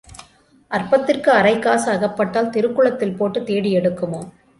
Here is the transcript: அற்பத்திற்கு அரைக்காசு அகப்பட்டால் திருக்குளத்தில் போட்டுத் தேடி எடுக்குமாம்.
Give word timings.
அற்பத்திற்கு 0.71 1.31
அரைக்காசு 1.31 1.87
அகப்பட்டால் 1.91 2.49
திருக்குளத்தில் 2.49 3.15
போட்டுத் 3.15 3.45
தேடி 3.45 3.77
எடுக்குமாம். 3.77 4.27